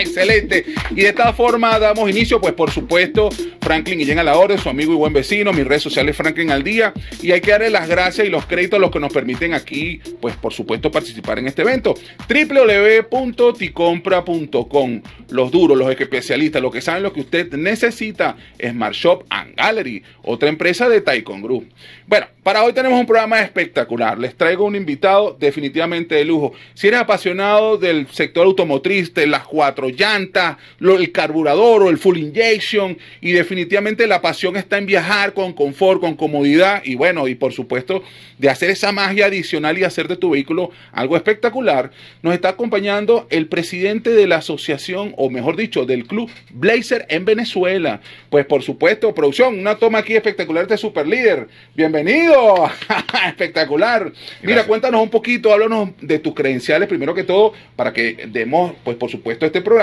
Excelente. 0.00 0.64
Y 0.90 1.02
de 1.02 1.08
esta 1.08 1.32
forma 1.32 1.78
damos 1.78 2.10
inicio, 2.10 2.40
pues 2.40 2.54
por 2.54 2.70
supuesto, 2.70 3.28
Franklin 3.60 3.98
Guillén 3.98 4.18
a 4.18 4.22
la 4.22 4.38
orden, 4.38 4.58
su 4.58 4.68
amigo 4.68 4.92
y 4.92 4.96
buen 4.96 5.12
vecino, 5.12 5.52
mis 5.52 5.66
redes 5.66 5.82
sociales 5.82 6.16
Franklin 6.16 6.50
al 6.50 6.62
día. 6.62 6.92
Y 7.22 7.32
hay 7.32 7.40
que 7.40 7.50
darle 7.50 7.70
las 7.70 7.88
gracias 7.88 8.26
y 8.26 8.30
los 8.30 8.46
créditos 8.46 8.78
a 8.78 8.80
los 8.80 8.90
que 8.90 9.00
nos 9.00 9.12
permiten 9.12 9.54
aquí, 9.54 10.00
pues 10.20 10.36
por 10.36 10.52
supuesto, 10.52 10.90
participar 10.90 11.38
en 11.38 11.48
este 11.48 11.62
evento. 11.62 11.94
www.ticompra.com. 12.28 15.02
Los 15.28 15.50
duros, 15.50 15.78
los 15.78 15.90
especialistas, 15.90 16.62
los 16.62 16.72
que 16.72 16.80
saben 16.80 17.02
lo 17.02 17.12
que 17.12 17.20
usted 17.20 17.52
necesita. 17.52 18.36
Smart 18.60 18.94
Shop 18.94 19.24
and 19.28 19.54
Gallery, 19.56 20.02
otra 20.22 20.48
empresa 20.48 20.88
de 20.88 21.00
Taikon 21.00 21.42
Group. 21.42 21.68
Bueno, 22.06 22.26
para 22.42 22.64
hoy 22.64 22.72
tenemos 22.72 22.98
un 22.98 23.06
programa 23.06 23.40
espectacular. 23.40 24.18
Les 24.18 24.34
traigo 24.34 24.64
un 24.64 24.74
invitado 24.74 25.36
definitivamente 25.38 26.14
de 26.14 26.24
lujo. 26.24 26.52
Si 26.74 26.88
eres 26.88 27.00
apasionado 27.00 27.76
del 27.76 28.08
sector 28.08 28.46
automotriz, 28.46 29.12
de 29.14 29.26
las 29.26 29.46
cuatro 29.46 29.89
llantas, 29.92 30.56
el 30.80 31.12
carburador 31.12 31.82
o 31.82 31.90
el 31.90 31.98
full 31.98 32.18
injection, 32.18 32.98
y 33.20 33.32
definitivamente 33.32 34.06
la 34.06 34.20
pasión 34.20 34.56
está 34.56 34.78
en 34.78 34.86
viajar 34.86 35.34
con 35.34 35.52
confort, 35.52 36.00
con 36.00 36.16
comodidad 36.16 36.82
y 36.84 36.94
bueno, 36.94 37.28
y 37.28 37.34
por 37.34 37.52
supuesto 37.52 38.02
de 38.38 38.48
hacer 38.48 38.70
esa 38.70 38.90
magia 38.90 39.26
adicional 39.26 39.76
y 39.78 39.84
hacer 39.84 40.08
de 40.08 40.16
tu 40.16 40.30
vehículo 40.30 40.70
algo 40.92 41.16
espectacular, 41.16 41.90
nos 42.22 42.32
está 42.32 42.50
acompañando 42.50 43.26
el 43.30 43.46
presidente 43.48 44.10
de 44.10 44.26
la 44.26 44.36
asociación, 44.36 45.14
o 45.18 45.28
mejor 45.28 45.56
dicho, 45.56 45.84
del 45.84 46.06
club 46.06 46.30
Blazer 46.50 47.06
en 47.10 47.24
Venezuela. 47.26 48.00
Pues 48.30 48.46
por 48.46 48.62
supuesto, 48.62 49.14
producción, 49.14 49.58
una 49.58 49.76
toma 49.76 49.98
aquí 49.98 50.14
espectacular 50.14 50.66
de 50.66 50.78
Super 50.78 51.06
Líder. 51.06 51.48
Bienvenido. 51.74 52.70
espectacular. 53.28 54.12
Mira, 54.42 54.64
cuéntanos 54.64 55.02
un 55.02 55.10
poquito, 55.10 55.52
háblanos 55.52 55.90
de 56.00 56.18
tus 56.18 56.34
credenciales 56.34 56.88
primero 56.88 57.14
que 57.14 57.24
todo, 57.24 57.52
para 57.76 57.92
que 57.92 58.26
demos, 58.28 58.72
pues 58.84 58.96
por 58.96 59.10
supuesto, 59.10 59.46
este 59.46 59.60
programa. 59.60 59.79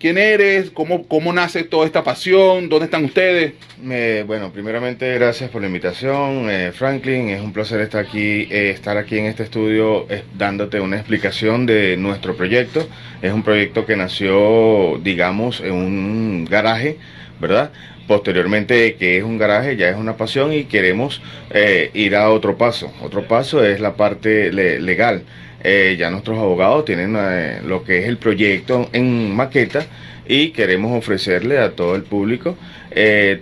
¿Quién 0.00 0.18
eres? 0.18 0.70
¿Cómo, 0.70 1.06
cómo 1.06 1.32
nace 1.32 1.62
toda 1.62 1.86
esta 1.86 2.02
pasión? 2.02 2.68
¿Dónde 2.68 2.86
están 2.86 3.04
ustedes? 3.04 3.52
bueno, 4.26 4.50
primeramente 4.52 5.14
gracias 5.14 5.48
por 5.50 5.60
la 5.60 5.68
invitación, 5.68 6.50
eh, 6.50 6.72
Franklin. 6.74 7.28
Es 7.28 7.40
un 7.40 7.52
placer 7.52 7.80
estar 7.80 8.04
aquí, 8.04 8.48
eh, 8.50 8.70
estar 8.74 8.96
aquí 8.96 9.16
en 9.18 9.26
este 9.26 9.44
estudio 9.44 10.08
dándote 10.36 10.80
una 10.80 10.96
explicación 10.96 11.66
de 11.66 11.96
nuestro 11.96 12.36
proyecto. 12.36 12.88
Es 13.22 13.32
un 13.32 13.44
proyecto 13.44 13.86
que 13.86 13.96
nació, 13.96 14.98
digamos, 15.04 15.60
en 15.60 15.72
un 15.72 16.44
garaje, 16.44 16.96
¿verdad? 17.40 17.70
Posteriormente, 18.08 18.96
que 18.96 19.18
es 19.18 19.22
un 19.22 19.38
garaje, 19.38 19.76
ya 19.76 19.88
es 19.88 19.96
una 19.96 20.16
pasión 20.16 20.52
y 20.52 20.64
queremos 20.64 21.22
eh, 21.50 21.90
ir 21.94 22.16
a 22.16 22.30
otro 22.30 22.56
paso. 22.56 22.92
Otro 23.02 23.28
paso 23.28 23.64
es 23.64 23.78
la 23.78 23.94
parte 23.94 24.50
legal. 24.52 25.22
Ya 25.62 26.10
nuestros 26.10 26.38
abogados 26.38 26.84
tienen 26.84 27.16
lo 27.68 27.84
que 27.84 27.98
es 27.98 28.06
el 28.06 28.16
proyecto 28.16 28.88
en 28.92 29.34
maqueta 29.34 29.86
y 30.26 30.50
queremos 30.50 30.96
ofrecerle 30.96 31.58
a 31.58 31.72
todo 31.72 31.96
el 31.96 32.02
público 32.02 32.56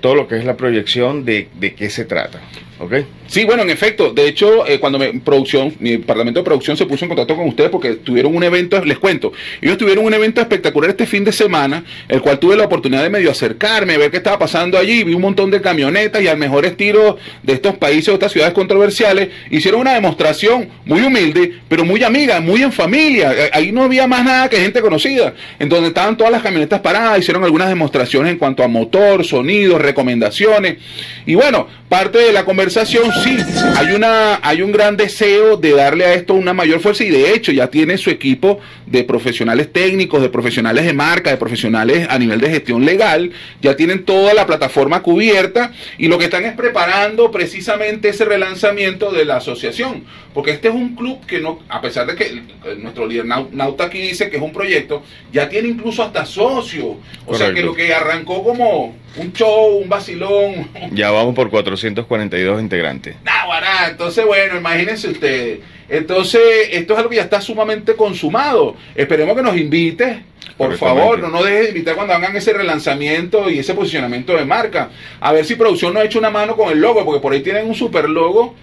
todo 0.01 0.15
lo 0.15 0.29
que 0.29 0.37
es 0.37 0.45
la 0.45 0.57
proyección 0.57 1.25
de, 1.25 1.49
de 1.59 1.75
qué 1.75 1.91
se 1.91 2.05
trata. 2.05 2.41
¿ok? 2.79 2.95
Sí, 3.27 3.45
bueno, 3.45 3.63
en 3.63 3.71
efecto. 3.71 4.13
De 4.13 4.29
hecho, 4.29 4.67
eh, 4.67 4.79
cuando 4.79 4.99
me, 4.99 5.21
producción, 5.21 5.75
mi 5.81 5.93
departamento 5.93 6.41
de 6.41 6.45
producción 6.45 6.77
se 6.77 6.87
puso 6.87 7.05
en 7.05 7.09
contacto 7.09 7.37
con 7.37 7.49
ustedes 7.49 7.71
porque 7.71 7.95
tuvieron 7.95 8.37
un 8.37 8.45
evento, 8.45 8.83
les 8.85 8.99
cuento, 8.99 9.33
ellos 9.61 9.77
tuvieron 9.79 10.05
un 10.05 10.15
evento 10.15 10.41
espectacular 10.41 10.91
este 10.91 11.07
fin 11.07 11.25
de 11.25 11.33
semana, 11.33 11.85
el 12.09 12.21
cual 12.21 12.39
tuve 12.39 12.57
la 12.57 12.65
oportunidad 12.65 13.03
de 13.03 13.11
medio 13.11 13.31
acercarme, 13.31 13.99
ver 13.99 14.11
qué 14.11 14.19
estaba 14.19 14.39
pasando 14.39 14.79
allí, 14.79 15.03
vi 15.03 15.15
un 15.15 15.23
montón 15.23 15.51
de 15.51 15.61
camionetas 15.61 16.23
y 16.23 16.29
al 16.29 16.39
mejor 16.39 16.67
estilo 16.67 17.17
de 17.43 17.55
estos 17.55 17.77
países 17.77 18.09
o 18.11 18.15
estas 18.15 18.33
ciudades 18.33 18.55
controversiales, 18.55 19.31
hicieron 19.51 19.81
una 19.81 19.95
demostración 19.95 20.69
muy 20.85 21.03
humilde, 21.03 21.53
pero 21.69 21.85
muy 21.85 22.03
amiga, 22.05 22.41
muy 22.41 22.63
en 22.63 22.73
familia. 22.73 23.33
Eh, 23.33 23.51
ahí 23.53 23.73
no 23.73 23.83
había 23.83 24.07
más 24.07 24.25
nada 24.25 24.49
que 24.49 24.59
gente 24.59 24.81
conocida, 24.81 25.35
en 25.59 25.69
donde 25.69 25.89
estaban 25.89 26.17
todas 26.17 26.33
las 26.33 26.43
camionetas 26.43 26.81
paradas, 26.81 27.19
hicieron 27.19 27.43
algunas 27.43 27.69
demostraciones 27.69 28.33
en 28.33 28.39
cuanto 28.39 28.63
a 28.63 28.69
motor, 28.69 29.25
sonido, 29.25 29.46
recomendaciones. 29.81 30.79
Y 31.25 31.35
bueno, 31.35 31.69
parte 31.89 32.19
de 32.19 32.33
la 32.33 32.45
conversación 32.45 33.13
sí, 33.23 33.37
hay, 33.77 33.93
una, 33.95 34.41
hay 34.43 34.63
un 34.63 34.73
gran 34.73 34.97
deseo 34.97 35.57
de 35.57 35.73
darle 35.73 36.05
a 36.05 36.15
esto 36.15 36.35
una 36.35 36.53
mayor 36.53 36.81
fuerza 36.81 37.05
y 37.05 37.11
de 37.11 37.33
hecho 37.33 37.53
ya 37.53 37.69
tiene 37.69 37.97
su 37.97 38.11
equipo 38.11 38.59
de 38.87 39.05
profesionales 39.05 39.73
técnicos, 39.73 40.21
de 40.21 40.29
profesionales 40.29 40.85
de 40.85 40.93
marca, 40.93 41.31
de 41.31 41.37
profesionales 41.37 42.07
a 42.11 42.19
nivel 42.19 42.41
de 42.41 42.51
gestión 42.51 42.85
legal, 42.85 43.31
ya 43.63 43.77
tienen 43.77 44.05
toda 44.05 44.35
la 44.35 44.47
plataforma 44.47 45.03
cubierta 45.03 45.73
y 45.99 46.09
lo 46.09 46.19
que 46.19 46.25
están 46.25 46.45
es 46.45 46.55
preparando 46.55 47.31
precisamente 47.31 48.09
ese 48.09 48.25
relanzamiento 48.25 49.13
de 49.13 49.25
la 49.25 49.37
asociación, 49.37 50.05
porque 50.35 50.51
este 50.51 50.69
es 50.69 50.75
un 50.75 50.97
club 50.97 51.25
que 51.27 51.41
no, 51.41 51.61
a 51.69 51.81
pesar 51.81 52.07
de 52.07 52.17
que 52.17 52.43
nuestro 52.79 53.07
líder 53.07 53.27
Nauta 53.27 53.85
aquí 53.85 53.99
dice 53.99 54.29
que 54.29 54.37
es 54.37 54.43
un 54.43 54.53
proyecto, 54.53 55.03
ya 55.33 55.49
tiene 55.49 55.69
incluso 55.69 56.03
hasta 56.03 56.27
socios, 56.27 56.97
o 57.27 57.35
sea 57.35 57.53
que 57.53 57.63
lo 57.63 57.75
que 57.75 57.95
arrancó 57.95 58.43
como 58.43 58.97
un 59.17 59.33
show, 59.33 59.79
un 59.79 59.89
vacilón. 59.89 60.69
Ya 60.93 61.11
vamos 61.11 61.35
por 61.35 61.51
442 61.81 62.61
integrantes. 62.61 63.17
Entonces 63.91 64.25
bueno, 64.25 64.57
imagínense 64.57 65.09
ustedes. 65.09 65.61
Entonces, 65.89 66.41
esto 66.73 66.93
es 66.93 66.99
algo 66.99 67.11
que 67.11 67.17
ya 67.17 67.23
está 67.23 67.41
sumamente 67.41 67.95
consumado. 67.95 68.77
Esperemos 68.95 69.37
que 69.37 69.43
nos 69.43 69.57
invite. 69.57 70.25
Por 70.57 70.77
favor, 70.77 71.19
no 71.19 71.29
nos 71.29 71.45
deje 71.45 71.63
de 71.63 71.69
invitar 71.69 71.95
cuando 71.95 72.15
hagan 72.15 72.35
ese 72.35 72.53
relanzamiento 72.53 73.51
y 73.51 73.59
ese 73.59 73.75
posicionamiento 73.75 74.37
de 74.37 74.45
marca. 74.45 74.91
A 75.21 75.33
ver 75.33 75.45
si 75.45 75.55
producción 75.55 75.93
nos 75.93 76.03
ha 76.03 76.07
hecho 76.07 76.19
una 76.19 76.31
mano 76.31 76.57
con 76.57 76.71
el 76.71 76.81
logo, 76.81 77.05
porque 77.05 77.21
por 77.21 77.33
ahí 77.33 77.41
tienen 77.41 77.69
un 77.69 77.75
super 77.75 78.09
logo 78.09 78.55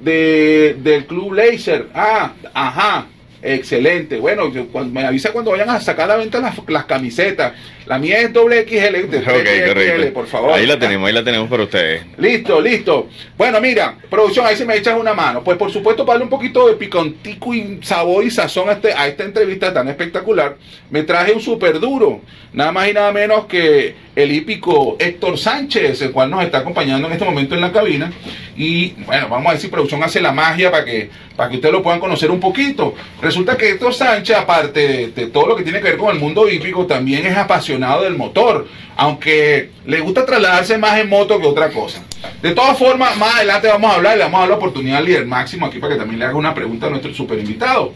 de, 0.00 0.76
del 0.78 1.06
Club 1.06 1.32
Laser. 1.32 1.86
Ah, 1.94 2.32
ajá. 2.52 3.06
Excelente. 3.42 4.18
Bueno, 4.18 4.50
me 4.90 5.04
avisa 5.04 5.32
cuando 5.32 5.52
vayan 5.52 5.70
a 5.70 5.80
sacar 5.80 6.06
a 6.06 6.14
la 6.14 6.16
venta 6.16 6.40
las, 6.40 6.54
las 6.68 6.84
camisetas. 6.86 7.52
La 7.86 7.98
mía 7.98 8.18
es 8.18 8.32
doble 8.32 8.66
XL, 8.68 10.10
por 10.12 10.26
favor. 10.26 10.52
Ahí 10.54 10.66
la 10.66 10.78
tenemos, 10.78 11.06
ahí 11.06 11.14
la 11.14 11.22
tenemos 11.22 11.48
para 11.48 11.62
ustedes. 11.62 12.02
Listo, 12.18 12.60
listo. 12.60 13.08
Bueno, 13.38 13.60
mira, 13.60 13.96
producción, 14.10 14.44
ahí 14.44 14.56
se 14.56 14.64
me 14.64 14.76
echas 14.76 14.98
una 14.98 15.14
mano. 15.14 15.44
Pues 15.44 15.56
por 15.56 15.70
supuesto, 15.70 16.04
para 16.04 16.14
darle 16.14 16.24
un 16.24 16.30
poquito 16.30 16.66
de 16.66 16.74
picontico 16.74 17.54
y 17.54 17.78
sabor 17.82 18.24
y 18.24 18.30
sazón 18.32 18.68
a, 18.70 18.72
este, 18.72 18.92
a 18.92 19.06
esta 19.06 19.22
entrevista 19.22 19.72
tan 19.72 19.86
espectacular, 19.88 20.56
me 20.90 21.04
traje 21.04 21.32
un 21.32 21.40
súper 21.40 21.78
duro. 21.78 22.20
Nada 22.52 22.72
más 22.72 22.88
y 22.88 22.92
nada 22.94 23.12
menos 23.12 23.44
que 23.46 23.94
el 24.16 24.32
hípico 24.32 24.96
Héctor 24.98 25.38
Sánchez, 25.38 26.00
el 26.02 26.10
cual 26.10 26.30
nos 26.30 26.42
está 26.42 26.58
acompañando 26.58 27.06
en 27.06 27.12
este 27.12 27.24
momento 27.24 27.54
en 27.54 27.60
la 27.60 27.70
cabina. 27.70 28.10
Y 28.56 28.92
bueno, 29.04 29.28
vamos 29.28 29.48
a 29.48 29.50
ver 29.52 29.60
si 29.60 29.68
producción 29.68 30.02
hace 30.02 30.20
la 30.20 30.32
magia 30.32 30.70
para 30.70 30.84
que, 30.84 31.10
para 31.36 31.50
que 31.50 31.56
ustedes 31.56 31.72
lo 31.72 31.82
puedan 31.82 32.00
conocer 32.00 32.30
un 32.30 32.40
poquito. 32.40 32.94
Resulta 33.20 33.35
que 33.44 33.70
Héctor 33.70 33.92
Sánchez, 33.92 34.36
aparte 34.36 35.08
de, 35.08 35.26
todo 35.26 35.46
lo 35.46 35.56
que 35.56 35.62
tiene 35.62 35.80
que 35.80 35.88
ver 35.88 35.96
con 35.98 36.14
el 36.14 36.20
mundo 36.20 36.48
hípico, 36.48 36.86
también 36.86 37.26
es 37.26 37.36
apasionado 37.36 38.02
del 38.02 38.16
motor, 38.16 38.66
aunque 38.96 39.70
le 39.84 40.00
gusta 40.00 40.24
trasladarse 40.24 40.78
más 40.78 40.98
en 40.98 41.08
moto 41.08 41.38
que 41.38 41.46
otra 41.46 41.70
cosa. 41.70 42.02
De 42.40 42.52
todas 42.52 42.78
formas, 42.78 43.16
más 43.18 43.36
adelante 43.36 43.68
vamos 43.68 43.92
a 43.92 43.96
hablar, 43.96 44.16
le 44.16 44.24
vamos 44.24 44.38
a 44.38 44.40
dar 44.40 44.48
la 44.50 44.56
oportunidad 44.56 44.98
al 44.98 45.04
líder 45.04 45.26
máximo 45.26 45.66
aquí 45.66 45.78
para 45.78 45.94
que 45.94 45.98
también 45.98 46.18
le 46.18 46.24
haga 46.24 46.36
una 46.36 46.54
pregunta 46.54 46.86
a 46.86 46.90
nuestro 46.90 47.12
super 47.12 47.38
invitado. 47.38 47.92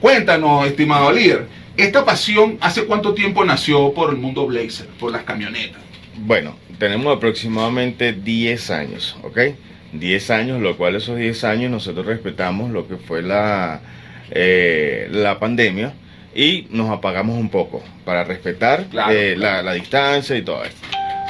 Cuéntanos, 0.00 0.66
estimado 0.66 1.10
líder, 1.10 1.46
¿esta 1.76 2.04
pasión 2.04 2.58
hace 2.60 2.84
cuánto 2.84 3.14
tiempo 3.14 3.44
nació 3.44 3.92
por 3.92 4.10
el 4.10 4.16
mundo 4.16 4.46
Blazer, 4.46 4.86
por 5.00 5.10
las 5.10 5.24
camionetas? 5.24 5.80
Bueno, 6.16 6.56
tenemos 6.78 7.16
aproximadamente 7.16 8.12
10 8.12 8.70
años, 8.70 9.16
¿ok? 9.22 9.38
10 9.92 10.30
años, 10.30 10.60
lo 10.60 10.76
cual 10.76 10.96
esos 10.96 11.16
10 11.16 11.44
años 11.44 11.70
nosotros 11.70 12.06
respetamos 12.06 12.70
lo 12.70 12.86
que 12.86 12.96
fue 12.96 13.22
la, 13.22 13.80
eh, 14.34 15.08
la 15.12 15.38
pandemia 15.38 15.94
y 16.34 16.66
nos 16.70 16.90
apagamos 16.90 17.38
un 17.38 17.48
poco 17.48 17.82
para 18.04 18.24
respetar 18.24 18.86
eh, 19.10 19.36
La, 19.38 19.72
distancia 19.72 20.36
y 20.36 20.42
todo 20.42 20.64
esto. 20.64 20.76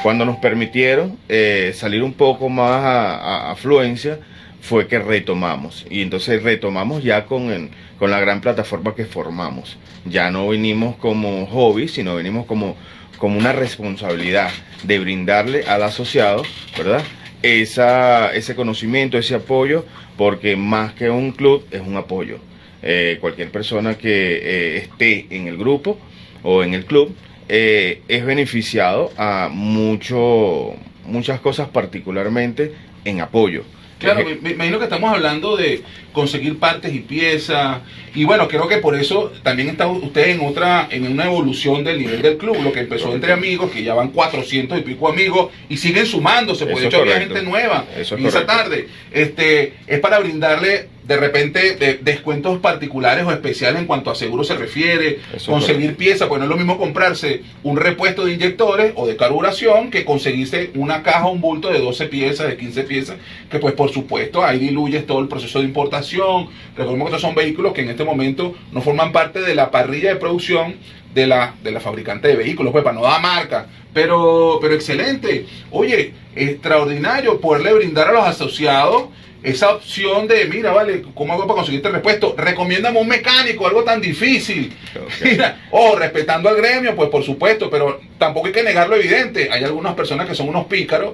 Cuando 0.01 0.25
nos 0.25 0.37
permitieron 0.37 1.17
eh, 1.29 1.71
salir 1.75 2.03
un 2.03 2.13
poco 2.13 2.49
más 2.49 2.83
a, 2.83 3.51
afluencia, 3.51 4.19
fue 4.61 4.87
que 4.87 4.97
retomamos. 4.97 5.85
Y 5.89 6.01
entonces 6.01 6.41
retomamos 6.41 7.03
ya 7.03 7.25
con, 7.25 7.69
con 7.99 8.09
la 8.09 8.19
gran 8.19 8.41
plataforma 8.41 8.95
que 8.95 9.05
formamos. 9.05 9.77
Ya 10.05 10.31
no 10.31 10.47
venimos 10.47 10.95
como 10.95 11.45
hobby, 11.45 11.87
sino 11.87 12.15
venimos 12.15 12.47
como, 12.47 12.75
como 13.19 13.37
una 13.37 13.51
responsabilidad 13.51 14.49
de 14.83 14.99
brindarle 14.99 15.63
al 15.67 15.83
asociado, 15.83 16.43
¿verdad? 16.75 17.03
Esa, 17.43 18.33
ese 18.33 18.55
conocimiento, 18.55 19.19
ese 19.19 19.35
apoyo, 19.35 19.85
porque 20.17 20.55
más 20.55 20.93
que 20.93 21.11
un 21.11 21.31
club 21.31 21.65
es 21.69 21.81
un 21.81 21.97
apoyo. 21.97 22.39
Eh, 22.87 23.17
cualquier 23.19 23.49
persona 23.49 23.97
que 23.97 24.07
eh, 24.09 24.77
esté 24.77 25.25
en 25.31 25.47
el 25.47 25.57
grupo 25.57 25.97
o 26.43 26.61
en 26.61 26.75
el 26.75 26.85
club 26.85 27.15
eh, 27.49 28.03
es 28.07 28.23
beneficiado 28.23 29.11
a 29.17 29.49
mucho, 29.51 30.75
muchas 31.03 31.39
cosas, 31.39 31.67
particularmente 31.69 32.73
en 33.03 33.21
apoyo. 33.21 33.63
Claro, 33.97 34.23
me, 34.23 34.35
me 34.35 34.51
imagino 34.51 34.77
que 34.77 34.83
estamos 34.83 35.11
hablando 35.11 35.57
de 35.57 35.81
conseguir 36.11 36.59
partes 36.59 36.93
y 36.93 36.99
piezas. 36.99 37.79
Y 38.13 38.23
bueno, 38.23 38.47
creo 38.47 38.67
que 38.67 38.77
por 38.77 38.93
eso 38.93 39.31
también 39.41 39.69
está 39.69 39.87
usted 39.87 40.29
en 40.29 40.41
otra, 40.41 40.87
en 40.91 41.11
una 41.11 41.25
evolución 41.25 41.83
del 41.83 41.97
nivel 41.97 42.21
del 42.21 42.37
club, 42.37 42.61
lo 42.61 42.71
que 42.71 42.81
empezó 42.81 43.15
entre 43.15 43.31
amigos, 43.31 43.71
que 43.71 43.81
ya 43.81 43.95
van 43.95 44.09
400 44.09 44.77
y 44.77 44.81
pico 44.81 45.07
amigos 45.07 45.51
y 45.69 45.77
siguen 45.77 46.05
sumándose, 46.05 46.67
porque 46.67 46.81
de 46.81 46.87
hecho 46.87 47.01
había 47.01 47.19
gente 47.19 47.41
nueva 47.41 47.85
Eso 47.97 48.13
es 48.13 48.21
en 48.21 48.27
esa 48.27 48.45
tarde. 48.45 48.87
Este, 49.11 49.73
es 49.87 49.99
para 50.01 50.19
brindarle 50.19 50.93
de 51.07 51.17
repente 51.17 51.75
de- 51.75 51.99
descuentos 52.01 52.59
particulares 52.59 53.25
o 53.25 53.31
especiales 53.31 53.79
en 53.81 53.85
cuanto 53.87 54.09
a 54.09 54.15
seguro 54.15 54.43
se 54.43 54.55
refiere, 54.55 55.19
Eso 55.35 55.51
conseguir 55.51 55.95
piezas, 55.95 56.27
pues 56.27 56.39
no 56.39 56.45
es 56.45 56.49
lo 56.49 56.57
mismo 56.57 56.77
comprarse 56.77 57.43
un 57.63 57.77
repuesto 57.77 58.25
de 58.25 58.33
inyectores 58.33 58.93
o 58.95 59.05
de 59.05 59.15
carburación 59.15 59.91
que 59.91 60.03
conseguirse 60.03 60.71
una 60.75 61.03
caja, 61.03 61.27
un 61.27 61.41
bulto 61.41 61.69
de 61.69 61.79
12 61.79 62.07
piezas, 62.07 62.47
de 62.47 62.57
15 62.57 62.83
piezas, 62.83 63.17
que 63.51 63.59
pues 63.59 63.73
por 63.75 63.91
supuesto 63.91 64.43
ahí 64.43 64.57
diluyes 64.59 65.05
todo 65.05 65.19
el 65.19 65.27
proceso 65.27 65.59
de 65.59 65.65
importación. 65.65 66.47
Recordemos 66.75 67.09
que 67.09 67.15
estos 67.15 67.21
son 67.21 67.35
vehículos 67.35 67.73
que 67.73 67.81
en 67.81 67.89
este 67.89 68.03
momento 68.03 68.55
no 68.71 68.81
forman 68.81 69.11
parte 69.11 69.41
de 69.41 69.53
la 69.55 69.69
parrilla 69.71 70.09
de 70.09 70.15
producción 70.15 70.75
de 71.13 71.27
la, 71.27 71.53
de 71.63 71.71
la 71.71 71.79
fabricante 71.79 72.27
de 72.27 72.35
vehículos, 72.35 72.71
pues 72.71 72.83
para 72.83 72.95
no 72.95 73.03
dar 73.03 73.21
marca. 73.21 73.67
Pero, 73.93 74.57
pero 74.61 74.73
excelente. 74.73 75.45
Oye, 75.71 76.11
extraordinario 76.35 77.39
poderle 77.39 77.73
brindar 77.73 78.09
a 78.09 78.13
los 78.13 78.25
asociados 78.25 79.05
esa 79.45 79.75
opción 79.75 80.27
de, 80.27 80.45
mira, 80.45 80.71
vale, 80.71 81.03
¿cómo 81.13 81.33
hago 81.33 81.43
para 81.43 81.57
conseguirte 81.57 81.89
repuesto? 81.89 82.35
Recomiéndame 82.37 82.99
un 82.99 83.07
mecánico, 83.07 83.67
algo 83.67 83.83
tan 83.83 84.01
difícil. 84.01 84.73
Mira, 85.23 85.67
o 85.71 85.95
respetando 85.95 86.49
al 86.49 86.55
gremio, 86.55 86.95
pues 86.95 87.09
por 87.09 87.23
supuesto, 87.23 87.69
pero 87.69 88.01
tampoco 88.17 88.47
hay 88.47 88.53
que 88.53 88.63
negar 88.63 88.89
lo 88.89 88.95
evidente. 88.95 89.49
Hay 89.51 89.63
algunas 89.63 89.93
personas 89.93 90.27
que 90.27 90.35
son 90.35 90.49
unos 90.49 90.65
pícaros 90.65 91.13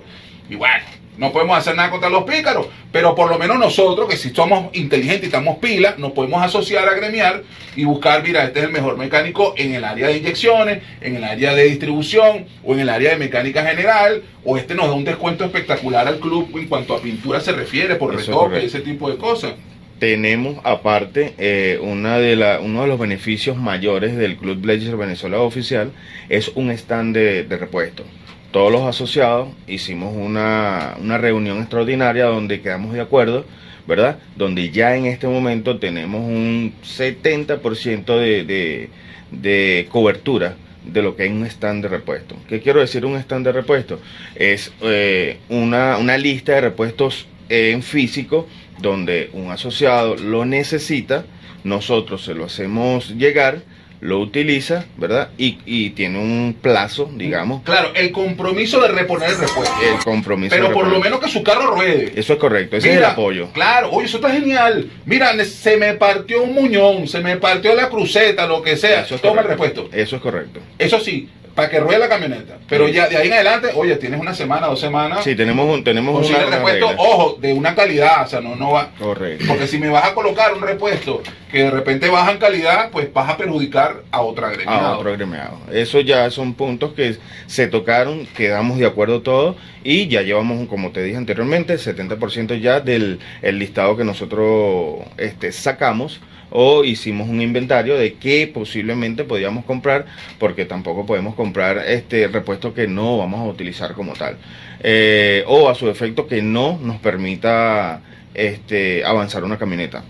y 0.49 0.55
bueno, 0.55 0.83
no 1.21 1.31
podemos 1.31 1.55
hacer 1.55 1.75
nada 1.75 1.91
contra 1.91 2.09
los 2.09 2.23
pícaros, 2.23 2.65
pero 2.91 3.13
por 3.13 3.29
lo 3.29 3.37
menos 3.37 3.59
nosotros, 3.59 4.09
que 4.09 4.17
si 4.17 4.31
somos 4.31 4.75
inteligentes 4.75 5.21
y 5.21 5.25
estamos 5.27 5.59
pilas, 5.59 5.99
nos 5.99 6.13
podemos 6.13 6.43
asociar 6.43 6.89
a 6.89 6.95
gremiar 6.95 7.43
y 7.75 7.83
buscar, 7.83 8.23
mira, 8.23 8.43
este 8.43 8.57
es 8.57 8.65
el 8.65 8.71
mejor 8.71 8.97
mecánico 8.97 9.53
en 9.55 9.75
el 9.75 9.83
área 9.83 10.07
de 10.07 10.17
inyecciones, 10.17 10.81
en 10.99 11.17
el 11.17 11.23
área 11.23 11.53
de 11.53 11.65
distribución 11.65 12.47
o 12.63 12.73
en 12.73 12.79
el 12.79 12.89
área 12.89 13.11
de 13.11 13.17
mecánica 13.17 13.63
general, 13.63 14.23
o 14.43 14.57
este 14.57 14.73
nos 14.73 14.87
da 14.87 14.93
un 14.93 15.03
descuento 15.03 15.45
espectacular 15.45 16.07
al 16.07 16.17
club 16.17 16.57
en 16.57 16.65
cuanto 16.65 16.95
a 16.95 16.99
pintura 16.99 17.39
se 17.39 17.51
refiere, 17.51 17.97
por 17.97 18.15
Eso 18.15 18.21
es 18.21 18.27
retoque, 18.27 18.65
ese 18.65 18.79
tipo 18.79 19.07
de 19.07 19.17
cosas. 19.17 19.53
Tenemos 19.99 20.57
aparte 20.63 21.35
eh, 21.37 21.77
una 21.83 22.17
de 22.17 22.35
la, 22.35 22.59
uno 22.61 22.81
de 22.81 22.87
los 22.87 22.97
beneficios 22.97 23.57
mayores 23.57 24.17
del 24.17 24.37
Club 24.37 24.57
Blazer 24.57 24.97
Venezuela 24.97 25.37
Oficial 25.37 25.91
es 26.29 26.51
un 26.55 26.71
stand 26.71 27.15
de, 27.15 27.43
de 27.43 27.57
repuesto. 27.57 28.03
Todos 28.51 28.71
los 28.71 28.83
asociados 28.83 29.49
hicimos 29.67 30.13
una, 30.15 30.95
una 30.99 31.17
reunión 31.17 31.59
extraordinaria 31.59 32.25
donde 32.25 32.61
quedamos 32.61 32.93
de 32.93 33.01
acuerdo, 33.01 33.45
¿verdad? 33.87 34.19
Donde 34.35 34.69
ya 34.71 34.95
en 34.97 35.05
este 35.05 35.27
momento 35.27 35.79
tenemos 35.79 36.21
un 36.21 36.73
70% 36.83 38.05
de, 38.17 38.43
de, 38.43 38.89
de 39.31 39.87
cobertura 39.89 40.55
de 40.83 41.01
lo 41.01 41.15
que 41.15 41.25
es 41.25 41.31
un 41.31 41.45
stand 41.45 41.83
de 41.83 41.89
repuesto. 41.89 42.35
¿Qué 42.47 42.59
quiero 42.59 42.81
decir 42.81 43.05
un 43.05 43.15
stand 43.17 43.45
de 43.45 43.51
repuesto? 43.53 43.99
Es 44.35 44.73
eh, 44.81 45.37
una, 45.49 45.97
una 45.97 46.17
lista 46.17 46.53
de 46.53 46.61
repuestos 46.61 47.27
en 47.49 47.81
físico 47.83 48.47
donde 48.79 49.29
un 49.33 49.51
asociado 49.51 50.15
lo 50.15 50.45
necesita, 50.45 51.25
nosotros 51.63 52.23
se 52.23 52.33
lo 52.33 52.45
hacemos 52.45 53.15
llegar, 53.15 53.61
lo 54.01 54.19
utiliza, 54.19 54.85
¿verdad? 54.97 55.29
Y, 55.37 55.59
y 55.65 55.91
tiene 55.91 56.17
un 56.19 56.55
plazo, 56.59 57.09
digamos, 57.13 57.61
Claro, 57.63 57.91
el 57.95 58.11
compromiso 58.11 58.81
de 58.81 58.87
reponer 58.89 59.29
el 59.29 59.37
repuesto. 59.37 59.75
el 59.81 60.03
compromiso. 60.03 60.55
pero 60.55 60.69
de 60.69 60.73
por 60.73 60.87
lo 60.87 60.99
menos 60.99 61.19
que 61.19 61.29
su 61.29 61.43
carro 61.43 61.75
ruede. 61.75 62.11
Eso 62.15 62.33
es 62.33 62.39
correcto, 62.39 62.77
ese 62.77 62.91
es 62.91 62.97
el 62.97 63.05
apoyo. 63.05 63.49
Claro, 63.53 63.91
oye, 63.91 64.07
eso 64.07 64.17
está 64.17 64.31
genial. 64.31 64.89
Mira, 65.05 65.31
se 65.45 65.77
me 65.77 65.93
partió 65.93 66.41
un 66.43 66.53
muñón, 66.55 67.07
se 67.07 67.19
me 67.21 67.37
partió 67.37 67.75
la 67.75 67.89
cruceta, 67.89 68.47
lo 68.47 68.61
que 68.63 68.75
sea. 68.75 69.01
Eso 69.01 69.15
es 69.15 69.21
Toma 69.21 69.41
el 69.41 69.47
repuesto. 69.47 69.87
Eso 69.93 70.15
es 70.15 70.21
correcto. 70.21 70.59
Eso 70.79 70.99
sí, 70.99 71.29
para 71.61 71.69
que 71.69 71.79
ruede 71.79 71.99
la 71.99 72.09
camioneta. 72.09 72.57
Pero 72.67 72.87
ya 72.87 73.07
de 73.07 73.17
ahí 73.17 73.27
en 73.27 73.33
adelante, 73.33 73.69
oye, 73.75 73.95
tienes 73.97 74.19
una 74.19 74.33
semana, 74.33 74.65
dos 74.65 74.79
semanas. 74.79 75.23
Sí, 75.23 75.35
tenemos 75.35 75.69
un, 75.69 75.83
tenemos 75.83 76.27
una 76.27 76.39
repuesto, 76.45 76.89
ojo, 76.97 77.37
de 77.39 77.53
una 77.53 77.75
calidad, 77.75 78.23
o 78.25 78.27
sea, 78.27 78.41
no, 78.41 78.55
no 78.55 78.71
va. 78.71 78.89
Correcto. 78.97 79.45
Porque 79.47 79.67
si 79.67 79.77
me 79.77 79.89
vas 79.89 80.05
a 80.05 80.15
colocar 80.15 80.53
un 80.53 80.61
repuesto 80.61 81.21
que 81.51 81.59
de 81.59 81.69
repente 81.69 82.09
baja 82.09 82.31
en 82.31 82.39
calidad, 82.39 82.89
pues 82.89 83.13
vas 83.13 83.29
a 83.29 83.37
perjudicar 83.37 84.01
a 84.09 84.21
otra 84.21 84.47
a 84.47 84.49
agremiado. 84.49 84.97
otro 84.97 85.11
agremiado. 85.11 85.59
Eso 85.71 85.99
ya 85.99 86.31
son 86.31 86.55
puntos 86.55 86.93
que 86.93 87.17
se 87.45 87.67
tocaron, 87.67 88.25
quedamos 88.35 88.79
de 88.79 88.87
acuerdo 88.87 89.21
todos 89.21 89.55
y 89.83 90.07
ya 90.07 90.23
llevamos, 90.23 90.67
como 90.67 90.89
te 90.91 91.03
dije 91.03 91.17
anteriormente, 91.17 91.75
70% 91.75 92.59
ya 92.59 92.79
del 92.79 93.19
el 93.43 93.59
listado 93.59 93.95
que 93.95 94.03
nosotros 94.03 95.01
este, 95.17 95.51
sacamos 95.51 96.21
o 96.51 96.83
hicimos 96.83 97.29
un 97.29 97.41
inventario 97.41 97.97
de 97.97 98.13
qué 98.13 98.49
posiblemente 98.53 99.23
podíamos 99.23 99.65
comprar 99.65 100.05
porque 100.37 100.65
tampoco 100.65 101.05
podemos 101.05 101.33
comprar 101.33 101.50
este 101.85 102.27
repuesto 102.27 102.73
que 102.73 102.87
no 102.87 103.17
vamos 103.17 103.41
a 103.41 103.43
utilizar 103.43 103.93
como 103.93 104.13
tal. 104.13 104.37
Eh, 104.83 105.43
o 105.47 105.69
a 105.69 105.75
su 105.75 105.89
efecto 105.89 106.27
que 106.27 106.41
no 106.41 106.79
nos 106.81 106.97
permita 106.97 108.01
este, 108.33 109.05
avanzar 109.05 109.43
una 109.43 109.57
camioneta. 109.57 110.03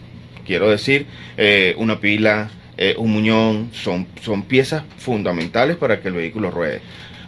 Quiero 0.46 0.70
decir 0.70 1.06
eh, 1.38 1.76
una 1.78 2.00
pila 2.00 2.50
eh, 2.78 2.96
un 2.98 3.12
muñón 3.12 3.70
son, 3.74 4.08
son 4.24 4.42
piezas 4.44 4.84
fundamentales 4.98 5.78
para 5.78 6.02
que 6.02 6.08
el 6.08 6.16
vehículo 6.16 6.50
ruede. 6.50 6.82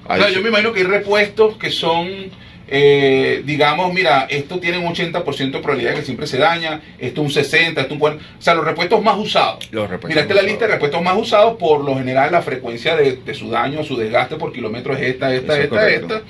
Claro, 0.05 0.29
yo 0.29 0.41
me 0.41 0.49
imagino 0.49 0.73
que 0.73 0.79
hay 0.79 0.85
repuestos 0.87 1.57
que 1.57 1.69
son, 1.69 2.07
eh, 2.67 3.41
digamos, 3.45 3.93
mira, 3.93 4.27
esto 4.29 4.59
tiene 4.59 4.77
un 4.77 4.93
80% 4.93 5.51
de 5.51 5.59
probabilidad 5.59 5.91
de 5.91 5.99
que 5.99 6.05
siempre 6.05 6.27
se 6.27 6.37
daña, 6.37 6.81
esto 6.97 7.21
un 7.21 7.29
60, 7.29 7.81
esto 7.81 7.93
un 7.93 7.99
40, 7.99 8.25
o 8.39 8.41
sea, 8.41 8.55
los 8.55 8.65
repuestos 8.65 9.03
más 9.03 9.17
usados. 9.17 9.69
Los 9.71 9.89
repuestos 9.89 10.09
Mira, 10.09 10.21
esta 10.21 10.33
es 10.33 10.41
la 10.41 10.47
lista 10.47 10.65
de 10.65 10.73
repuestos 10.73 11.01
más 11.01 11.17
usados, 11.17 11.57
por 11.57 11.83
lo 11.83 11.95
general 11.95 12.31
la 12.31 12.41
frecuencia 12.41 12.95
de, 12.95 13.17
de 13.17 13.33
su 13.33 13.49
daño, 13.49 13.83
su 13.83 13.97
desgaste 13.97 14.35
por 14.35 14.53
kilómetro 14.53 14.95
es 14.95 15.01
esta, 15.01 15.33
esta, 15.33 15.53
Eso 15.53 15.63
esta, 15.63 15.89
esta. 15.89 16.21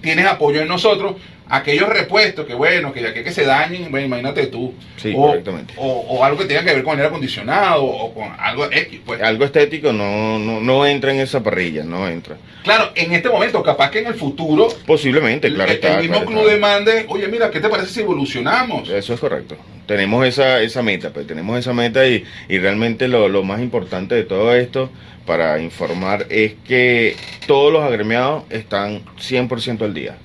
Tienes 0.00 0.26
apoyo 0.26 0.60
en 0.60 0.68
nosotros. 0.68 1.14
Aquellos 1.48 1.88
repuestos 1.88 2.44
que, 2.46 2.54
bueno, 2.54 2.92
que 2.92 3.02
ya 3.02 3.14
que, 3.14 3.22
que 3.22 3.30
se 3.32 3.44
dañen, 3.44 3.90
bueno, 3.90 4.06
imagínate 4.06 4.46
tú. 4.46 4.74
Sí, 4.96 5.12
o, 5.16 5.28
correctamente. 5.28 5.74
O, 5.76 5.86
o 5.86 6.24
algo 6.24 6.38
que 6.38 6.46
tenga 6.46 6.64
que 6.64 6.74
ver 6.74 6.82
con 6.82 6.96
aire 6.96 7.08
acondicionado 7.08 7.84
o 7.84 8.12
con 8.14 8.28
algo 8.38 8.66
X, 8.70 9.00
pues. 9.04 9.22
algo 9.22 9.44
estético 9.44 9.92
no, 9.92 10.38
no, 10.38 10.60
no 10.60 10.86
entra 10.86 11.12
en 11.12 11.20
esa 11.20 11.42
parrilla 11.42 11.84
no 11.84 12.08
entra 12.08 12.36
Claro, 12.64 12.90
en 12.96 13.12
este 13.12 13.28
momento, 13.28 13.62
capaz 13.62 13.90
que 13.90 14.00
en 14.00 14.08
el 14.08 14.14
futuro 14.14 14.68
posiblemente 14.86 15.52
claro 15.52 15.70
el, 15.70 15.76
está, 15.76 15.94
el 15.94 16.00
mismo 16.00 16.16
claro 16.16 16.26
club 16.26 16.40
está. 16.40 16.52
demande, 16.54 17.06
oye, 17.08 17.28
mira, 17.28 17.50
¿qué 17.50 17.60
te 17.60 17.68
parece 17.68 17.90
si 17.90 18.00
evolucionamos? 18.00 18.88
Eso 18.88 19.14
es 19.14 19.20
correcto. 19.20 19.56
Tenemos 19.86 20.26
esa, 20.26 20.60
esa 20.62 20.82
meta, 20.82 21.10
pues 21.10 21.28
tenemos 21.28 21.56
esa 21.58 21.72
meta 21.72 22.06
y, 22.08 22.24
y 22.48 22.58
realmente 22.58 23.06
lo, 23.06 23.28
lo 23.28 23.44
más 23.44 23.60
importante 23.60 24.16
de 24.16 24.24
todo 24.24 24.52
esto 24.54 24.90
para 25.26 25.60
informar 25.60 26.26
es 26.28 26.54
que 26.66 27.16
todos 27.46 27.72
los 27.72 27.84
agremiados 27.84 28.44
están 28.50 29.04
100% 29.16 29.82
al 29.82 29.94
día. 29.94 30.16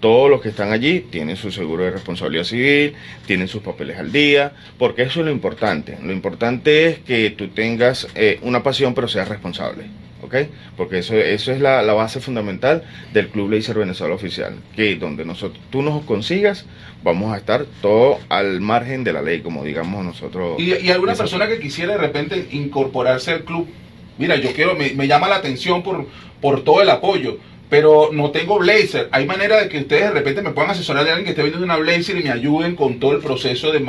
Todos 0.00 0.30
los 0.30 0.42
que 0.42 0.50
están 0.50 0.72
allí 0.72 1.00
tienen 1.00 1.36
su 1.36 1.50
seguro 1.50 1.84
de 1.84 1.90
responsabilidad 1.90 2.44
civil, 2.44 2.94
tienen 3.26 3.48
sus 3.48 3.62
papeles 3.62 3.98
al 3.98 4.12
día, 4.12 4.52
porque 4.78 5.02
eso 5.02 5.20
es 5.20 5.26
lo 5.26 5.32
importante. 5.32 5.98
Lo 6.02 6.12
importante 6.12 6.86
es 6.86 6.98
que 7.00 7.30
tú 7.30 7.48
tengas 7.48 8.06
eh, 8.14 8.38
una 8.42 8.62
pasión 8.62 8.94
pero 8.94 9.08
seas 9.08 9.28
responsable. 9.28 9.84
¿ok? 10.22 10.34
Porque 10.76 10.98
eso, 10.98 11.14
eso 11.14 11.52
es 11.52 11.60
la, 11.60 11.82
la 11.82 11.92
base 11.92 12.20
fundamental 12.20 12.82
del 13.12 13.28
Club 13.28 13.50
Laser 13.50 13.78
Venezuela 13.78 14.14
Oficial, 14.14 14.54
que 14.74 14.96
donde 14.96 15.24
nosotros, 15.24 15.62
tú 15.70 15.82
nos 15.82 16.02
consigas, 16.04 16.66
vamos 17.02 17.32
a 17.32 17.38
estar 17.38 17.66
todo 17.80 18.18
al 18.28 18.60
margen 18.60 19.04
de 19.04 19.12
la 19.12 19.22
ley, 19.22 19.40
como 19.40 19.64
digamos 19.64 20.04
nosotros. 20.04 20.58
Y, 20.58 20.74
y 20.74 20.90
alguna 20.90 21.14
persona 21.14 21.46
que 21.46 21.58
quisiera 21.60 21.92
de 21.92 21.98
repente 21.98 22.48
incorporarse 22.52 23.32
al 23.32 23.44
club, 23.44 23.68
mira, 24.18 24.36
yo 24.36 24.52
quiero, 24.52 24.74
me, 24.74 24.90
me 24.90 25.06
llama 25.06 25.28
la 25.28 25.36
atención 25.36 25.82
por, 25.82 26.06
por 26.40 26.64
todo 26.64 26.82
el 26.82 26.90
apoyo, 26.90 27.38
pero 27.68 28.10
no 28.12 28.30
tengo 28.30 28.58
Blazer. 28.58 29.08
Hay 29.10 29.26
manera 29.26 29.60
de 29.60 29.68
que 29.68 29.78
ustedes 29.78 30.02
de 30.04 30.10
repente 30.10 30.42
me 30.42 30.50
puedan 30.50 30.70
asesorar 30.70 31.04
de 31.04 31.10
alguien 31.10 31.24
que 31.24 31.30
esté 31.30 31.42
vendiendo 31.42 31.64
una 31.64 31.76
Blazer 31.76 32.16
y 32.18 32.22
me 32.22 32.30
ayuden 32.30 32.76
con 32.76 33.00
todo 33.00 33.12
el 33.12 33.20
proceso 33.22 33.72
de, 33.72 33.80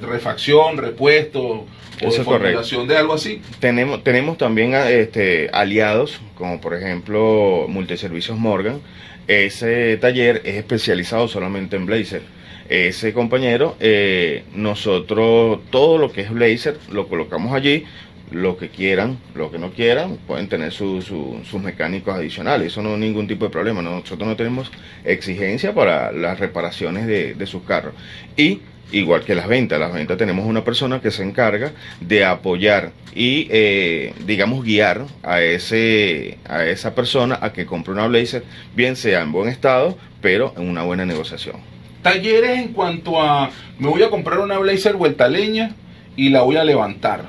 refacción, 0.00 0.76
repuesto 0.76 1.40
o 1.40 1.66
Eso 2.00 2.18
de 2.18 2.24
formulación 2.24 2.88
de 2.88 2.96
algo 2.96 3.14
así. 3.14 3.40
Tenemos, 3.60 4.02
tenemos 4.02 4.36
también 4.38 4.74
a- 4.74 4.90
este, 4.90 5.48
aliados, 5.52 6.20
como 6.34 6.60
por 6.60 6.74
ejemplo 6.74 7.66
Multiservicios 7.68 8.36
Morgan. 8.36 8.80
Ese 9.28 9.96
taller 9.98 10.42
es 10.44 10.56
especializado 10.56 11.28
solamente 11.28 11.76
en 11.76 11.86
Blazer. 11.86 12.22
Ese 12.68 13.12
compañero, 13.12 13.76
eh, 13.80 14.44
nosotros 14.54 15.60
todo 15.70 15.98
lo 15.98 16.10
que 16.10 16.22
es 16.22 16.30
Blazer 16.30 16.76
lo 16.90 17.06
colocamos 17.08 17.54
allí. 17.54 17.84
Lo 18.32 18.56
que 18.56 18.68
quieran, 18.68 19.18
lo 19.34 19.50
que 19.50 19.58
no 19.58 19.70
quieran, 19.70 20.18
pueden 20.26 20.48
tener 20.48 20.72
su- 20.72 21.02
su- 21.02 21.40
sus 21.44 21.62
mecánicos 21.62 22.14
adicionales. 22.14 22.68
Eso 22.68 22.82
no 22.82 22.94
es 22.94 22.98
ningún 22.98 23.26
tipo 23.28 23.44
de 23.44 23.50
problema. 23.50 23.82
Nosotros 23.82 24.26
no 24.28 24.36
tenemos 24.36 24.70
exigencia 25.04 25.74
para 25.74 26.12
las 26.12 26.38
reparaciones 26.40 27.06
de, 27.06 27.34
de 27.34 27.46
sus 27.46 27.62
carros. 27.62 27.94
Y 28.36 28.60
igual 28.92 29.22
que 29.24 29.34
las 29.34 29.48
ventas, 29.48 29.78
las 29.80 29.92
ventas 29.92 30.16
tenemos 30.18 30.44
una 30.46 30.64
persona 30.64 31.00
que 31.00 31.10
se 31.10 31.22
encarga 31.22 31.72
de 32.00 32.24
apoyar 32.24 32.92
y, 33.14 33.48
eh, 33.50 34.12
digamos, 34.26 34.64
guiar 34.64 35.06
a, 35.22 35.40
ese, 35.40 36.38
a 36.48 36.64
esa 36.66 36.94
persona 36.94 37.38
a 37.40 37.52
que 37.52 37.64
compre 37.66 37.92
una 37.92 38.06
Blazer, 38.06 38.44
bien 38.76 38.96
sea 38.96 39.22
en 39.22 39.32
buen 39.32 39.48
estado, 39.48 39.96
pero 40.20 40.52
en 40.56 40.68
una 40.68 40.82
buena 40.82 41.04
negociación. 41.06 41.56
Talleres 42.02 42.58
en 42.58 42.68
cuanto 42.72 43.20
a, 43.22 43.50
me 43.78 43.88
voy 43.88 44.02
a 44.02 44.10
comprar 44.10 44.40
una 44.40 44.58
Blazer 44.58 44.94
vuelta 44.96 45.28
leña 45.28 45.74
y 46.16 46.28
la 46.30 46.42
voy 46.42 46.56
a 46.56 46.64
levantar. 46.64 47.24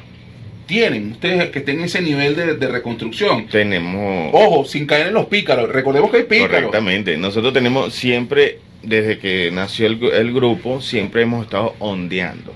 ¿Tienen 0.65 1.11
ustedes 1.11 1.49
que 1.49 1.59
estén 1.59 1.79
en 1.79 1.85
ese 1.85 2.01
nivel 2.01 2.35
de, 2.35 2.55
de 2.55 2.67
reconstrucción? 2.67 3.47
Tenemos... 3.47 4.31
Ojo, 4.33 4.65
sin 4.65 4.85
caer 4.85 5.07
en 5.07 5.13
los 5.13 5.25
pícaros. 5.25 5.69
Recordemos 5.69 6.09
que 6.09 6.17
hay 6.17 6.23
pícaros. 6.23 6.51
Correctamente. 6.51 7.17
Nosotros 7.17 7.53
tenemos 7.53 7.93
siempre, 7.93 8.59
desde 8.81 9.19
que 9.19 9.51
nació 9.51 9.87
el, 9.87 10.03
el 10.03 10.33
grupo, 10.33 10.81
siempre 10.81 11.23
hemos 11.23 11.45
estado 11.45 11.75
ondeando 11.79 12.53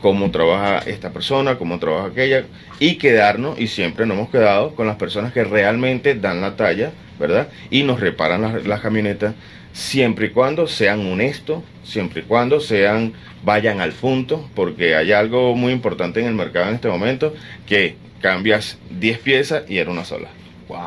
cómo 0.00 0.30
trabaja 0.30 0.80
esta 0.80 1.12
persona, 1.12 1.56
cómo 1.56 1.78
trabaja 1.78 2.08
aquella, 2.08 2.44
y 2.78 2.96
quedarnos, 2.96 3.58
y 3.58 3.68
siempre 3.68 4.04
nos 4.04 4.18
hemos 4.18 4.28
quedado 4.28 4.74
con 4.74 4.86
las 4.86 4.96
personas 4.96 5.32
que 5.32 5.44
realmente 5.44 6.14
dan 6.14 6.42
la 6.42 6.56
talla, 6.56 6.92
¿verdad? 7.18 7.48
Y 7.70 7.82
nos 7.82 8.00
reparan 8.00 8.42
las, 8.42 8.66
las 8.66 8.80
camionetas, 8.80 9.34
siempre 9.72 10.26
y 10.26 10.30
cuando 10.30 10.66
sean 10.66 11.00
honestos, 11.10 11.62
siempre 11.84 12.20
y 12.22 12.24
cuando 12.24 12.60
sean, 12.60 13.12
vayan 13.44 13.80
al 13.80 13.92
punto, 13.92 14.48
porque 14.54 14.94
hay 14.96 15.12
algo 15.12 15.54
muy 15.54 15.72
importante 15.72 16.20
en 16.20 16.26
el 16.26 16.34
mercado 16.34 16.68
en 16.68 16.76
este 16.76 16.88
momento, 16.88 17.34
que 17.66 17.96
cambias 18.20 18.78
10 18.90 19.18
piezas 19.18 19.64
y 19.68 19.78
era 19.78 19.90
una 19.90 20.04
sola. 20.04 20.28
Wow. 20.68 20.78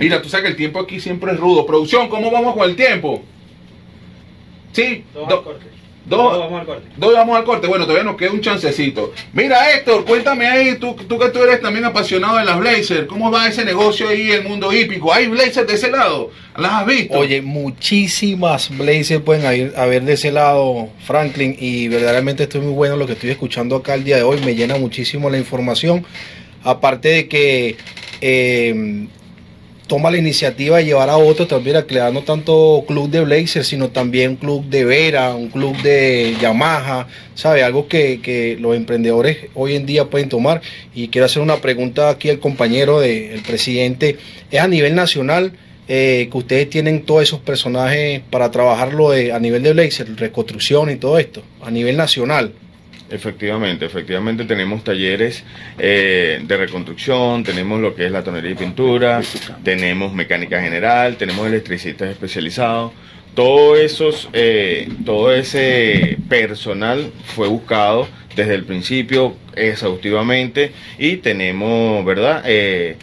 Mira, 0.00 0.20
tú 0.20 0.28
sabes 0.28 0.44
que 0.44 0.50
el 0.50 0.56
tiempo 0.56 0.80
aquí 0.80 0.98
siempre 1.00 1.32
es 1.32 1.38
rudo. 1.38 1.64
Producción, 1.66 2.08
¿cómo 2.08 2.30
vamos 2.32 2.54
con 2.54 2.68
el 2.68 2.74
tiempo? 2.74 3.22
Sí, 4.72 5.04
Dos 5.14 5.28
do- 5.28 5.38
al 5.38 5.44
corte. 5.44 5.66
Dos- 6.06 6.32
Dos 6.32 6.38
vamos 6.38 6.60
al 6.60 6.66
corte. 6.66 6.88
Dos 6.96 7.12
vamos 7.14 7.36
al 7.36 7.44
corte. 7.44 7.66
Bueno, 7.66 7.84
todavía 7.86 8.04
nos 8.04 8.16
queda 8.16 8.30
un 8.32 8.40
chancecito. 8.40 9.12
Mira, 9.32 9.72
Héctor, 9.74 10.04
cuéntame 10.04 10.46
ahí, 10.46 10.76
tú, 10.76 10.94
tú 11.08 11.18
que 11.18 11.28
tú 11.28 11.42
eres 11.42 11.60
también 11.60 11.84
apasionado 11.84 12.36
de 12.38 12.44
las 12.44 12.58
Blazers, 12.58 13.06
¿cómo 13.06 13.30
va 13.30 13.46
ese 13.48 13.64
negocio 13.64 14.08
ahí, 14.08 14.30
el 14.30 14.44
mundo 14.44 14.72
hípico? 14.72 15.12
¿Hay 15.12 15.26
Blazers 15.28 15.66
de 15.66 15.74
ese 15.74 15.90
lado? 15.90 16.30
¿Las 16.56 16.72
has 16.72 16.86
visto? 16.86 17.14
Oye, 17.18 17.40
muchísimas 17.42 18.76
Blazers 18.76 19.22
pueden 19.22 19.46
haber, 19.46 19.72
haber 19.76 20.02
de 20.04 20.14
ese 20.14 20.32
lado, 20.32 20.88
Franklin, 21.06 21.56
y 21.58 21.88
verdaderamente 21.88 22.42
estoy 22.44 22.60
muy 22.60 22.72
bueno 22.72 22.96
lo 22.96 23.06
que 23.06 23.12
estoy 23.14 23.30
escuchando 23.30 23.76
acá 23.76 23.94
el 23.94 24.04
día 24.04 24.16
de 24.16 24.22
hoy, 24.22 24.40
me 24.44 24.54
llena 24.54 24.76
muchísimo 24.76 25.30
la 25.30 25.38
información, 25.38 26.04
aparte 26.64 27.08
de 27.08 27.28
que 27.28 27.76
eh, 28.20 29.06
toma 29.90 30.08
la 30.12 30.18
iniciativa 30.18 30.76
de 30.76 30.84
llevar 30.84 31.10
a 31.10 31.16
otros 31.16 31.48
también 31.48 31.74
a 31.74 31.82
crear 31.82 32.12
no 32.12 32.22
tanto 32.22 32.84
club 32.86 33.10
de 33.10 33.22
Blazers, 33.22 33.66
sino 33.66 33.88
también 33.88 34.36
club 34.36 34.64
de 34.66 34.84
Vera, 34.84 35.34
un 35.34 35.48
club 35.48 35.76
de 35.82 36.36
Yamaha, 36.40 37.08
¿sabe? 37.34 37.64
Algo 37.64 37.88
que, 37.88 38.20
que 38.20 38.56
los 38.60 38.76
emprendedores 38.76 39.48
hoy 39.52 39.74
en 39.74 39.86
día 39.86 40.04
pueden 40.04 40.28
tomar. 40.28 40.62
Y 40.94 41.08
quiero 41.08 41.24
hacer 41.24 41.42
una 41.42 41.56
pregunta 41.56 42.08
aquí 42.08 42.30
al 42.30 42.38
compañero 42.38 43.00
del 43.00 43.42
presidente, 43.42 44.16
es 44.52 44.60
a 44.60 44.68
nivel 44.68 44.94
nacional 44.94 45.54
eh, 45.88 46.28
que 46.30 46.38
ustedes 46.38 46.70
tienen 46.70 47.02
todos 47.02 47.24
esos 47.24 47.40
personajes 47.40 48.20
para 48.30 48.52
trabajarlo 48.52 49.10
a 49.10 49.40
nivel 49.40 49.64
de 49.64 49.72
Blazer, 49.72 50.14
reconstrucción 50.14 50.88
y 50.92 50.98
todo 50.98 51.18
esto, 51.18 51.42
a 51.60 51.70
nivel 51.72 51.96
nacional. 51.96 52.52
Efectivamente, 53.10 53.86
efectivamente 53.86 54.44
tenemos 54.44 54.84
talleres 54.84 55.42
eh, 55.78 56.40
de 56.44 56.56
reconstrucción, 56.56 57.42
tenemos 57.42 57.80
lo 57.80 57.94
que 57.94 58.06
es 58.06 58.12
la 58.12 58.22
tonería 58.22 58.52
y 58.52 58.54
pintura, 58.54 59.20
tenemos 59.64 60.12
mecánica 60.14 60.60
general, 60.60 61.16
tenemos 61.16 61.46
electricistas 61.46 62.08
especializados. 62.08 62.92
Todo, 63.34 63.76
esos, 63.76 64.28
eh, 64.32 64.88
todo 65.04 65.32
ese 65.32 66.18
personal 66.28 67.12
fue 67.34 67.48
buscado 67.48 68.08
desde 68.36 68.54
el 68.54 68.64
principio 68.64 69.34
exhaustivamente 69.56 70.72
y 70.98 71.16
tenemos, 71.16 72.04
¿verdad? 72.04 72.42
Eh, 72.46 72.96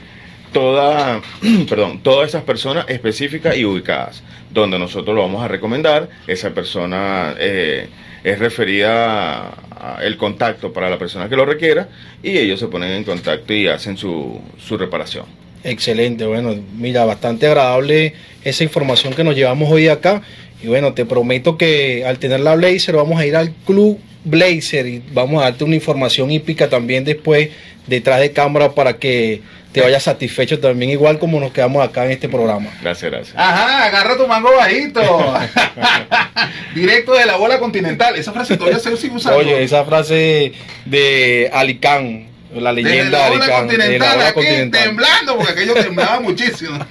perdón, 1.70 2.02
todas 2.04 2.30
esas 2.30 2.44
personas 2.44 2.86
específicas 2.90 3.58
y 3.58 3.66
ubicadas, 3.66 4.24
donde 4.52 4.80
nosotros 4.80 5.16
lo 5.16 5.22
vamos 5.22 5.44
a 5.44 5.48
recomendar, 5.48 6.10
esa 6.28 6.52
persona 6.52 7.36
eh, 7.40 7.88
es 8.24 8.40
referida 8.40 9.54
a 9.72 10.00
el 10.02 10.18
contacto 10.18 10.74
para 10.74 10.90
la 10.90 10.98
persona 10.98 11.30
que 11.30 11.36
lo 11.36 11.46
requiera 11.46 11.88
y 12.24 12.38
ellos 12.38 12.60
se 12.60 12.68
ponen 12.68 12.92
en 12.92 13.04
contacto 13.04 13.54
y 13.54 13.68
hacen 13.68 13.98
su, 13.98 14.42
su 14.58 14.78
reparación. 14.78 15.26
Excelente, 15.64 16.26
bueno, 16.26 16.56
mira, 16.78 17.06
bastante 17.06 17.48
agradable 17.48 18.14
esa 18.44 18.64
información 18.64 19.14
que 19.14 19.24
nos 19.24 19.36
llevamos 19.36 19.72
hoy 19.72 19.88
acá. 19.88 20.22
Y 20.64 20.68
bueno, 20.68 20.94
te 20.94 21.06
prometo 21.06 21.58
que 21.58 22.04
al 22.06 22.18
tener 22.18 22.40
la 22.40 22.56
Blazer 22.56 22.96
vamos 22.96 23.20
a 23.20 23.26
ir 23.26 23.36
al 23.36 23.52
Club 23.66 24.00
Blazer 24.24 24.88
y 24.88 25.04
vamos 25.14 25.42
a 25.42 25.46
darte 25.46 25.64
una 25.64 25.76
información 25.76 26.32
hípica 26.32 26.70
también 26.70 27.04
después 27.04 27.50
detrás 27.86 28.20
de 28.20 28.32
cámara 28.32 28.74
para 28.74 28.98
que 28.98 29.42
te 29.78 29.84
vayas 29.84 30.04
satisfecho 30.04 30.60
también 30.60 30.90
igual 30.92 31.20
como 31.20 31.40
nos 31.40 31.52
quedamos 31.52 31.88
acá 31.88 32.06
en 32.06 32.12
este 32.12 32.28
programa. 32.28 32.72
Gracias, 32.82 33.12
gracias. 33.12 33.36
Ajá, 33.38 33.86
agarra 33.86 34.18
tu 34.18 34.28
mango 34.28 34.50
bajito. 34.56 35.02
Directo 36.76 37.14
de 37.14 37.26
la 37.26 37.36
bola 37.38 37.60
continental. 37.60 38.16
Esa 38.16 38.34
frase 38.34 38.58
todavía 38.58 38.80
se 38.80 38.98
sigue 38.98 39.16
usando. 39.16 39.38
Oye, 39.38 39.64
esa 39.64 39.86
frase 39.86 40.54
de 40.86 41.50
Alicán, 41.54 42.28
la 42.56 42.74
leyenda 42.74 43.20
la 43.20 43.26
de 43.26 43.30
bola 43.32 43.46
Alicán, 43.46 43.68
de 43.68 43.78
la 43.78 43.84
continental, 43.84 44.16
bola 44.16 44.28
aquí 44.28 44.34
continental. 44.34 44.84
temblando, 44.84 45.38
porque 45.38 45.52
aquello 45.52 45.74
temblaba 45.76 46.20
muchísimo. 46.20 46.80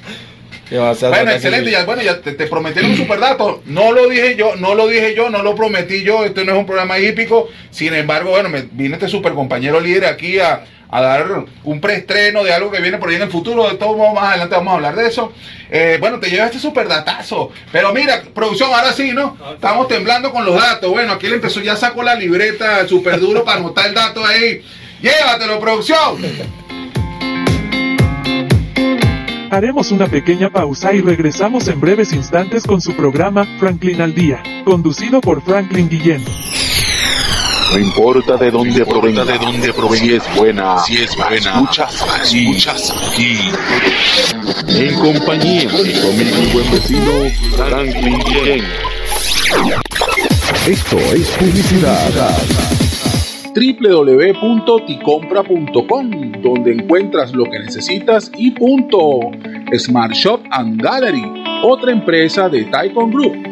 Que 0.68 0.78
va 0.78 0.90
a 0.90 0.94
ser 0.96 1.10
Bueno, 1.10 1.30
excelente. 1.30 1.70
Ya, 1.70 1.84
bueno, 1.84 2.02
ya 2.02 2.20
te, 2.20 2.32
te 2.32 2.48
prometieron 2.48 2.90
un 2.90 2.96
super 2.96 3.20
dato. 3.20 3.62
No 3.66 3.92
lo 3.92 4.08
dije 4.08 4.34
yo, 4.34 4.56
no 4.56 4.74
lo 4.74 4.88
dije 4.88 5.14
yo, 5.14 5.30
no 5.30 5.44
lo 5.44 5.54
prometí 5.54 6.02
yo. 6.02 6.24
Este 6.24 6.44
no 6.44 6.54
es 6.54 6.58
un 6.58 6.66
programa 6.66 6.98
hípico. 6.98 7.48
Sin 7.70 7.94
embargo, 7.94 8.30
bueno, 8.30 8.48
me 8.48 8.62
vino 8.72 8.96
este 8.96 9.06
super 9.06 9.32
compañero 9.32 9.78
líder 9.80 10.06
aquí 10.06 10.40
a, 10.40 10.64
a 10.90 11.00
dar 11.00 11.44
un 11.64 11.80
preestreno 11.80 12.44
de 12.44 12.52
algo 12.52 12.70
que 12.70 12.80
viene 12.80 12.98
por 12.98 13.08
ahí 13.08 13.16
en 13.16 13.22
el 13.22 13.30
futuro. 13.30 13.68
De 13.68 13.76
todo 13.76 13.96
modo, 13.96 14.14
más 14.14 14.30
adelante 14.30 14.54
vamos 14.54 14.72
a 14.72 14.76
hablar 14.76 14.96
de 14.96 15.06
eso. 15.08 15.32
Eh, 15.70 15.98
bueno, 16.00 16.20
te 16.20 16.30
lleva 16.30 16.46
este 16.46 16.58
super 16.58 16.88
datazo. 16.88 17.50
Pero 17.72 17.92
mira, 17.92 18.22
producción, 18.34 18.70
ahora 18.72 18.92
sí, 18.92 19.12
¿no? 19.12 19.36
Estamos 19.54 19.88
temblando 19.88 20.32
con 20.32 20.44
los 20.44 20.54
datos. 20.54 20.90
Bueno, 20.90 21.14
aquí 21.14 21.28
le 21.28 21.36
empezó, 21.36 21.60
ya 21.60 21.76
sacó 21.76 22.02
la 22.02 22.14
libreta 22.14 22.86
super 22.86 23.18
duro 23.20 23.44
para 23.44 23.58
anotar 23.58 23.86
el 23.86 23.94
dato 23.94 24.24
ahí. 24.24 24.62
Llévatelo, 25.00 25.60
producción. 25.60 26.16
Haremos 29.50 29.92
una 29.92 30.08
pequeña 30.08 30.50
pausa 30.50 30.92
y 30.92 31.00
regresamos 31.00 31.68
en 31.68 31.80
breves 31.80 32.12
instantes 32.12 32.64
con 32.64 32.80
su 32.80 32.94
programa 32.94 33.46
Franklin 33.58 34.02
al 34.02 34.14
Día, 34.14 34.42
conducido 34.64 35.20
por 35.20 35.40
Franklin 35.42 35.88
Guillén. 35.88 36.24
No 37.72 37.78
importa 37.78 38.36
de 38.36 38.50
dónde 38.50 38.84
provenga, 38.86 39.24
de 39.24 39.38
dónde 39.38 39.72
provenga, 39.72 40.04
si 40.04 40.14
es 40.14 40.22
buena, 40.36 40.78
si 40.78 40.96
es 40.96 41.16
buena, 41.16 41.36
escuchas 41.36 42.04
aquí, 42.14 42.48
escuchas 42.48 43.12
aquí. 43.12 43.38
En 44.68 44.94
compañía 44.94 45.68
de 45.68 46.00
conmigo 46.00 46.36
mi 46.38 46.46
buen 46.52 46.70
vecino 46.70 47.28
Franklin 47.56 48.18
Guillén. 48.18 48.64
Esto 50.66 50.98
es 50.98 51.28
publicidad. 51.30 52.36
www.ticompra.com 53.54 56.10
donde 56.42 56.72
encuentras 56.72 57.32
lo 57.32 57.44
que 57.44 57.58
necesitas 57.58 58.30
y 58.36 58.50
punto. 58.52 59.20
Smart 59.76 60.12
Shop 60.12 60.40
and 60.50 60.80
Gallery, 60.80 61.24
otra 61.62 61.90
empresa 61.92 62.48
de 62.48 62.64
Taikon 62.64 63.10
Group 63.10 63.45